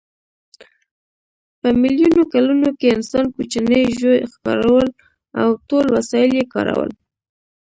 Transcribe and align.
په 1.59 1.67
میلیونو 1.81 2.21
کلونو 2.33 2.69
کې 2.79 2.87
انسان 2.95 3.25
کوچني 3.35 3.81
ژوي 3.99 4.19
ښکارول 4.31 4.87
او 5.41 5.47
ټول 5.67 5.85
وسایل 5.97 6.31
یې 6.39 6.45
کارول. 6.53 6.91